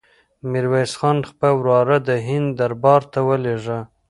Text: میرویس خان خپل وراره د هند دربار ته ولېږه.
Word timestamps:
میرویس 0.51 0.91
خان 0.99 1.17
خپل 1.29 1.51
وراره 1.57 1.97
د 2.07 2.09
هند 2.27 2.47
دربار 2.59 3.01
ته 3.11 3.19
ولېږه. 3.27 3.79